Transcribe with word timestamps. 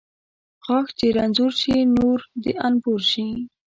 ـ 0.33 0.65
غاښ 0.65 0.87
چې 0.99 1.07
رنځور 1.17 1.51
شي، 1.61 1.77
نور 1.95 2.19
د 2.43 2.45
انبور 2.67 3.01
شي. 3.11 3.27